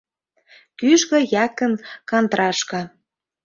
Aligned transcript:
Кӱжгӧ 0.79 1.19
Якын 1.45 1.73
Кантрашка 2.09 2.81